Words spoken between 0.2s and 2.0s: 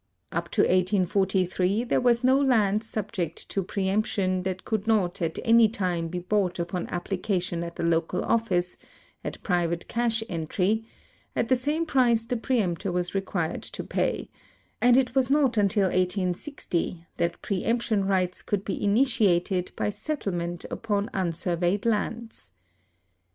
Up to 1843